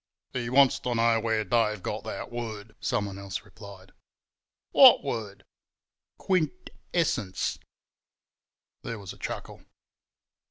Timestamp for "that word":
2.05-2.75